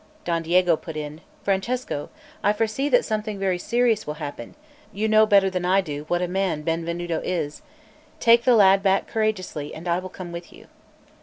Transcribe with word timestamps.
Don 0.25 0.41
Diego 0.41 0.75
put 0.77 0.97
in: 0.97 1.21
"Francesco, 1.43 2.09
I 2.43 2.53
foresee 2.53 2.89
that 2.89 3.05
something 3.05 3.37
very 3.37 3.59
serious 3.59 4.07
will 4.07 4.15
happen; 4.15 4.55
you 4.91 5.07
know 5.07 5.27
better 5.27 5.47
than 5.47 5.63
I 5.63 5.79
do 5.81 6.05
what 6.07 6.23
a 6.23 6.27
man 6.27 6.63
Benvenuto 6.63 7.21
is; 7.23 7.61
take 8.19 8.43
the 8.43 8.55
lad 8.55 8.81
back 8.81 9.05
courageously, 9.07 9.75
and 9.75 9.87
I 9.87 9.99
will 9.99 10.09
come 10.09 10.31
with 10.31 10.51
you." 10.51 10.65